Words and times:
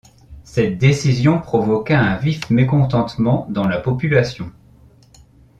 Cette 0.43 0.79
décision 0.79 1.39
provoqua 1.39 1.99
un 1.99 2.17
vif 2.17 2.49
mécontentement 2.49 3.45
dans 3.51 3.67
la 3.67 3.77
population. 3.79 4.51